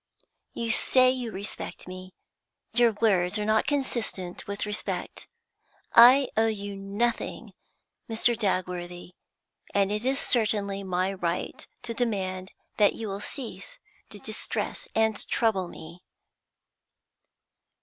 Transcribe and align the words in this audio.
You 0.53 0.71
say 0.71 1.11
you 1.11 1.31
respect 1.31 1.87
me; 1.87 2.15
your 2.73 2.93
words 3.01 3.37
are 3.37 3.45
not 3.45 3.67
consistent 3.67 4.47
with 4.47 4.65
respect. 4.65 5.27
I 5.93 6.29
owe 6.35 6.47
you 6.47 6.75
nothing, 6.75 7.53
Mr. 8.09 8.35
Dagworthy, 8.35 9.11
and 9.75 9.91
it 9.91 10.03
is 10.03 10.17
certainly 10.19 10.81
my 10.81 11.13
right 11.13 11.67
to 11.83 11.93
demand 11.93 12.51
that 12.77 12.93
you 12.95 13.09
will 13.09 13.21
cease 13.21 13.77
to 14.09 14.17
distress 14.17 14.87
and 14.95 15.15
trouble 15.27 15.67
me.' 15.67 15.99